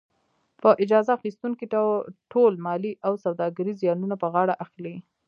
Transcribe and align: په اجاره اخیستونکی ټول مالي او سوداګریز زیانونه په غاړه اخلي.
په 0.61 0.69
اجاره 0.83 1.09
اخیستونکی 1.17 1.65
ټول 2.31 2.53
مالي 2.65 2.93
او 3.07 3.13
سوداګریز 3.25 3.75
زیانونه 3.83 4.15
په 4.21 4.27
غاړه 4.33 4.53
اخلي. 4.65 4.95